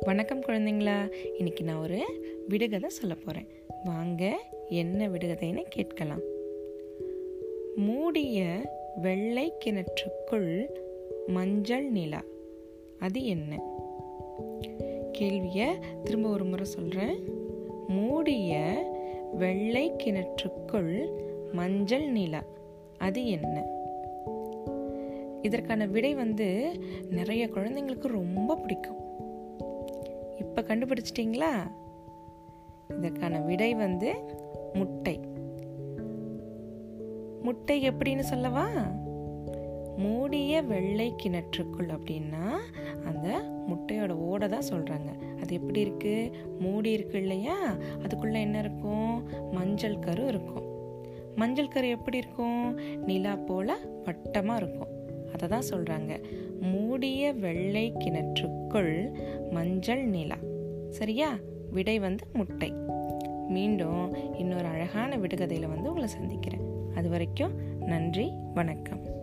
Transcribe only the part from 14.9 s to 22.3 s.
கேள்வியை திரும்ப ஒரு முறை சொல்கிறேன் மூடிய வெள்ளை கிணற்றுக்குள் மஞ்சள்